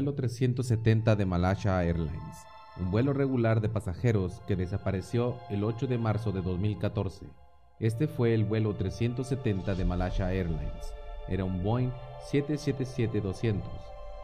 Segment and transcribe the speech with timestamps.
[0.00, 2.46] vuelo 370 de Malaysia Airlines,
[2.80, 7.26] un vuelo regular de pasajeros que desapareció el 8 de marzo de 2014.
[7.80, 10.94] Este fue el vuelo 370 de Malaysia Airlines.
[11.28, 11.90] Era un Boeing
[12.32, 13.60] 777-200.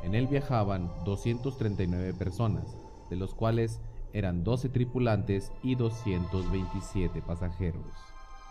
[0.02, 2.74] En él viajaban 239 personas,
[3.10, 3.82] de los cuales
[4.14, 7.84] eran 12 tripulantes y 227 pasajeros.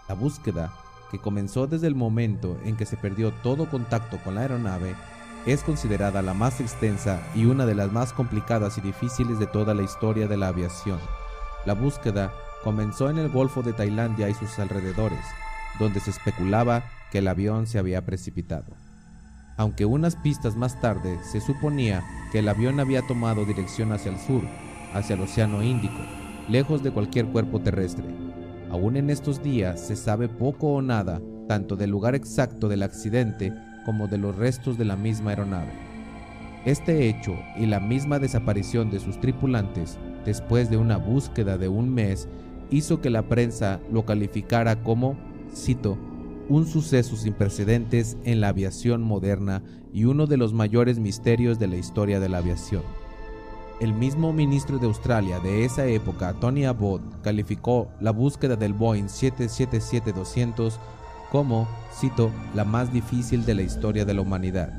[0.08, 0.72] La búsqueda,
[1.10, 4.94] que comenzó desde el momento en que se perdió todo contacto con la aeronave,
[5.46, 9.74] es considerada la más extensa y una de las más complicadas y difíciles de toda
[9.74, 11.00] la historia de la aviación.
[11.66, 15.24] La búsqueda comenzó en el Golfo de Tailandia y sus alrededores,
[15.80, 18.74] donde se especulaba que el avión se había precipitado.
[19.58, 24.20] Aunque unas pistas más tarde se suponía que el avión había tomado dirección hacia el
[24.20, 24.44] sur,
[24.94, 26.02] hacia el Océano Índico,
[26.50, 28.06] lejos de cualquier cuerpo terrestre.
[28.72, 33.54] Aún en estos días se sabe poco o nada tanto del lugar exacto del accidente
[33.86, 35.72] como de los restos de la misma aeronave.
[36.66, 41.94] Este hecho y la misma desaparición de sus tripulantes después de una búsqueda de un
[41.94, 42.28] mes
[42.72, 45.16] hizo que la prensa lo calificara como,
[45.54, 45.98] cito,
[46.50, 51.68] un suceso sin precedentes en la aviación moderna y uno de los mayores misterios de
[51.68, 52.84] la historia de la aviación.
[53.80, 59.08] El mismo ministro de Australia de esa época, Tony Abbott, calificó la búsqueda del Boeing
[59.08, 60.80] 777-200
[61.36, 64.70] como, cito, la más difícil de la historia de la humanidad.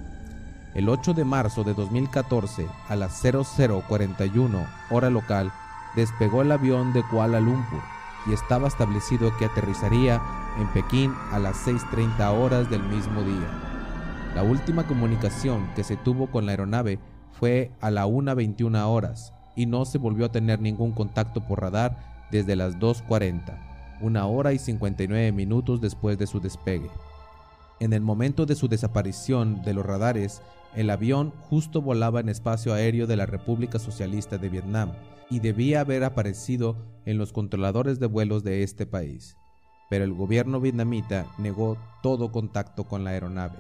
[0.75, 5.53] El 8 de marzo de 2014, a las 0041 hora local,
[5.97, 7.83] despegó el avión de Kuala Lumpur
[8.27, 10.23] y estaba establecido que aterrizaría
[10.59, 14.33] en Pekín a las 6.30 horas del mismo día.
[14.35, 16.99] La última comunicación que se tuvo con la aeronave
[17.33, 21.99] fue a la 1.21 horas y no se volvió a tener ningún contacto por radar
[22.31, 26.91] desde las 2.40 una hora y 59 minutos después de su despegue.
[27.81, 30.43] En el momento de su desaparición de los radares,
[30.75, 34.93] el avión justo volaba en espacio aéreo de la República Socialista de Vietnam
[35.31, 39.37] y debía haber aparecido en los controladores de vuelos de este país,
[39.91, 43.59] pero el gobierno vietnamita negó todo contacto con la aeronave.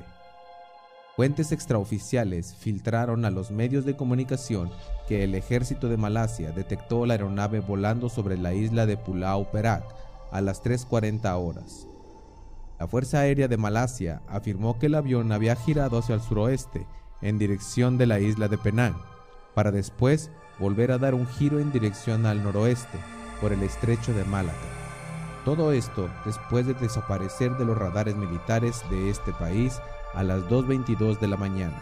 [1.17, 4.71] Fuentes extraoficiales filtraron a los medios de comunicación
[5.09, 9.85] que el ejército de Malasia detectó la aeronave volando sobre la isla de Pulau Perak
[10.31, 11.87] a las 3.40 horas.
[12.79, 16.87] La Fuerza Aérea de Malasia afirmó que el avión había girado hacia el suroeste,
[17.23, 18.97] en dirección de la isla de Penang,
[19.55, 22.99] para después volver a dar un giro en dirección al noroeste,
[23.41, 24.57] por el estrecho de Malaca.
[25.45, 29.81] Todo esto después de desaparecer de los radares militares de este país
[30.15, 31.81] a las 2.22 de la mañana.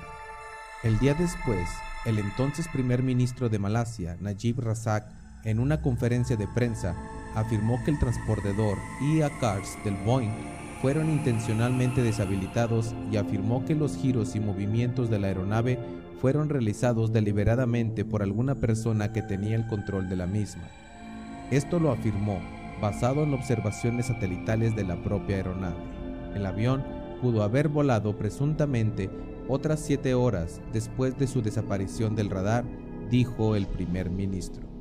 [0.82, 1.68] El día después,
[2.04, 5.06] el entonces primer ministro de Malasia, Najib Razak,
[5.44, 6.94] en una conferencia de prensa,
[7.34, 10.32] afirmó que el transportador y Cars del Boeing
[10.80, 15.78] fueron intencionalmente deshabilitados y afirmó que los giros y movimientos de la aeronave
[16.20, 20.64] fueron realizados deliberadamente por alguna persona que tenía el control de la misma.
[21.50, 22.40] Esto lo afirmó
[22.80, 25.76] basado en observaciones satelitales de la propia aeronave.
[26.34, 26.84] El avión
[27.22, 29.10] pudo haber volado presuntamente
[29.48, 32.64] otras siete horas después de su desaparición del radar,
[33.10, 34.73] dijo el primer ministro.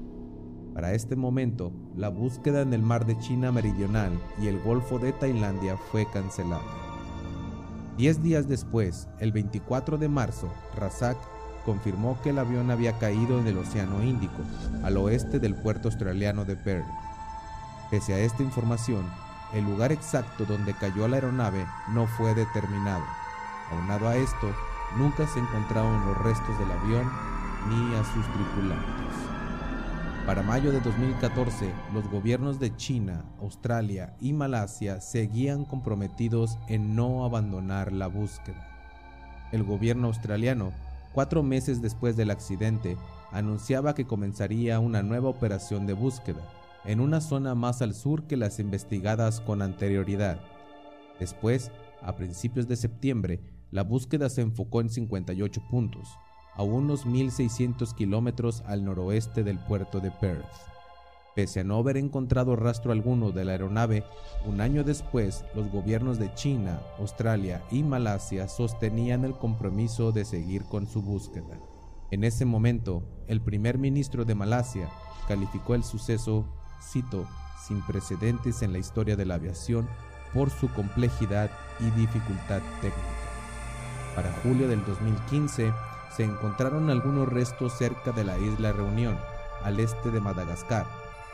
[0.74, 4.12] Para este momento, la búsqueda en el mar de China Meridional
[4.42, 6.64] y el Golfo de Tailandia fue cancelada.
[7.96, 11.18] Diez días después, el 24 de marzo, Razak
[11.64, 14.42] confirmó que el avión había caído en el Océano Índico,
[14.84, 16.88] al oeste del puerto australiano de Perth.
[17.92, 19.06] Pese a esta información,
[19.54, 23.04] el lugar exacto donde cayó la aeronave no fue determinado.
[23.72, 24.52] Aunado a esto,
[24.98, 27.08] nunca se encontraron los restos del avión
[27.70, 29.43] ni a sus tripulantes.
[30.26, 37.26] Para mayo de 2014, los gobiernos de China, Australia y Malasia seguían comprometidos en no
[37.26, 38.70] abandonar la búsqueda.
[39.52, 40.72] El gobierno australiano,
[41.12, 42.96] cuatro meses después del accidente,
[43.34, 46.42] anunciaba que comenzaría una nueva operación de búsqueda,
[46.86, 50.40] en una zona más al sur que las investigadas con anterioridad.
[51.20, 51.70] Después,
[52.02, 56.18] a principios de septiembre, la búsqueda se enfocó en 58 puntos,
[56.56, 60.46] a unos 1.600 kilómetros al noroeste del puerto de Perth.
[61.36, 64.04] Pese a no haber encontrado rastro alguno de la aeronave,
[64.46, 70.64] un año después los gobiernos de China, Australia y Malasia sostenían el compromiso de seguir
[70.66, 71.60] con su búsqueda.
[72.12, 74.90] En ese momento, el primer ministro de Malasia
[75.28, 76.46] calificó el suceso,
[76.80, 77.26] cito,
[77.68, 79.88] sin precedentes en la historia de la aviación
[80.36, 83.24] por su complejidad y dificultad técnica.
[84.16, 85.74] Para julio del 2015,
[86.16, 89.18] se encontraron algunos restos cerca de la isla Reunión,
[89.64, 90.86] al este de Madagascar,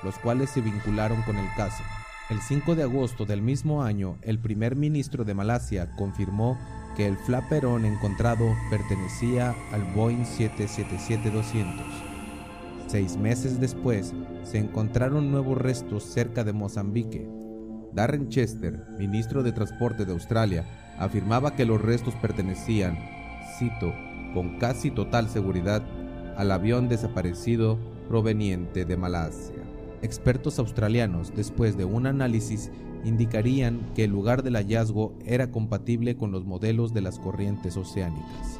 [0.04, 1.84] los cuales se vincularon con el caso.
[2.30, 6.58] El 5 de agosto del mismo año, el primer ministro de Malasia confirmó
[6.96, 11.84] que el flaperón encontrado pertenecía al Boeing 777-200.
[12.88, 17.28] Seis meses después, se encontraron nuevos restos cerca de Mozambique.
[17.94, 20.66] Darren Chester, ministro de Transporte de Australia,
[20.98, 22.98] afirmaba que los restos pertenecían,
[23.58, 23.94] cito,
[24.34, 25.84] con casi total seguridad,
[26.38, 27.78] al avión desaparecido
[28.08, 29.64] proveniente de Malasia.
[30.02, 32.72] Expertos australianos, después de un análisis,
[33.04, 38.60] indicarían que el lugar del hallazgo era compatible con los modelos de las corrientes oceánicas.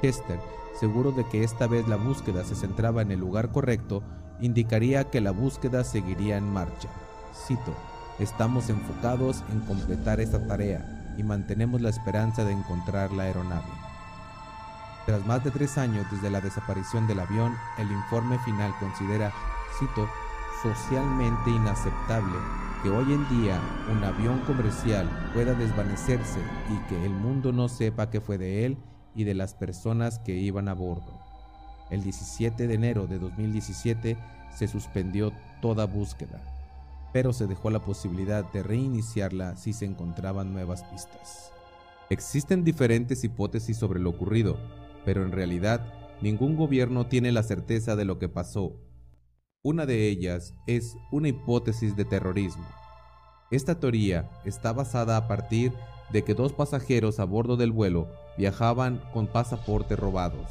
[0.00, 0.38] Chester,
[0.78, 4.02] seguro de que esta vez la búsqueda se centraba en el lugar correcto,
[4.40, 6.88] indicaría que la búsqueda seguiría en marcha.
[7.46, 7.74] Cito,
[8.18, 13.81] estamos enfocados en completar esta tarea y mantenemos la esperanza de encontrar la aeronave.
[15.06, 19.32] Tras más de tres años desde la desaparición del avión, el informe final considera,
[19.78, 20.08] cito,
[20.62, 22.38] socialmente inaceptable
[22.82, 23.60] que hoy en día
[23.90, 26.40] un avión comercial pueda desvanecerse
[26.70, 28.76] y que el mundo no sepa que fue de él
[29.14, 31.20] y de las personas que iban a bordo.
[31.90, 34.16] El 17 de enero de 2017
[34.54, 36.40] se suspendió toda búsqueda,
[37.12, 41.52] pero se dejó la posibilidad de reiniciarla si se encontraban nuevas pistas.
[42.08, 44.58] Existen diferentes hipótesis sobre lo ocurrido,
[45.04, 45.86] pero en realidad
[46.20, 48.78] ningún gobierno tiene la certeza de lo que pasó
[49.64, 52.66] una de ellas es una hipótesis de terrorismo.
[53.52, 55.72] Esta teoría está basada a partir
[56.10, 60.50] de que dos pasajeros a bordo del vuelo viajaban con pasaportes robados.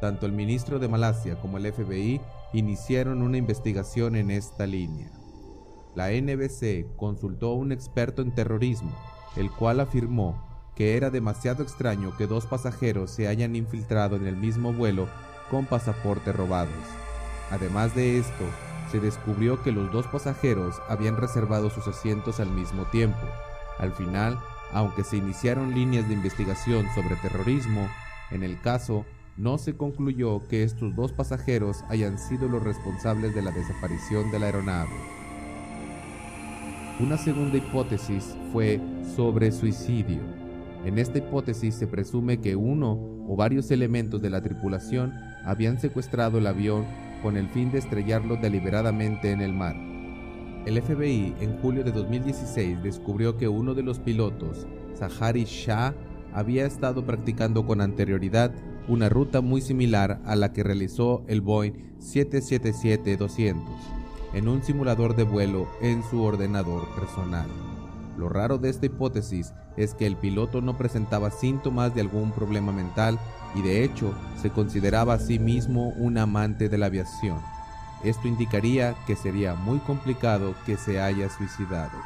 [0.00, 2.22] Tanto el ministro de Malasia como el FBI
[2.54, 5.10] iniciaron una investigación en esta línea.
[5.94, 8.96] La NBC consultó a un experto en terrorismo,
[9.36, 10.49] el cual afirmó
[10.80, 15.08] que era demasiado extraño que dos pasajeros se hayan infiltrado en el mismo vuelo
[15.50, 16.72] con pasaportes robados.
[17.50, 18.46] Además de esto,
[18.90, 23.20] se descubrió que los dos pasajeros habían reservado sus asientos al mismo tiempo.
[23.78, 24.38] Al final,
[24.72, 27.86] aunque se iniciaron líneas de investigación sobre terrorismo,
[28.30, 29.04] en el caso
[29.36, 34.38] no se concluyó que estos dos pasajeros hayan sido los responsables de la desaparición de
[34.38, 34.96] la aeronave.
[37.00, 38.80] Una segunda hipótesis fue
[39.14, 40.39] sobre suicidio.
[40.84, 42.98] En esta hipótesis se presume que uno
[43.28, 45.12] o varios elementos de la tripulación
[45.44, 46.86] habían secuestrado el avión
[47.22, 49.76] con el fin de estrellarlo deliberadamente en el mar.
[50.66, 54.66] El FBI en julio de 2016 descubrió que uno de los pilotos,
[54.96, 55.94] Zahari Shah,
[56.32, 58.52] había estado practicando con anterioridad
[58.88, 63.56] una ruta muy similar a la que realizó el Boeing 777-200
[64.32, 67.69] en un simulador de vuelo en su ordenador personal.
[68.20, 72.70] Lo raro de esta hipótesis es que el piloto no presentaba síntomas de algún problema
[72.70, 73.18] mental
[73.54, 74.12] y de hecho
[74.42, 77.38] se consideraba a sí mismo un amante de la aviación.
[78.04, 81.98] Esto indicaría que sería muy complicado que se haya suicidado.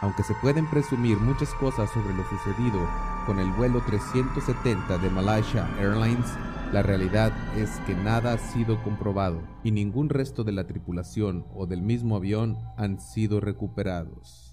[0.00, 2.80] Aunque se pueden presumir muchas cosas sobre lo sucedido
[3.26, 6.26] con el vuelo 370 de Malaysia Airlines,
[6.72, 11.66] la realidad es que nada ha sido comprobado y ningún resto de la tripulación o
[11.66, 14.49] del mismo avión han sido recuperados.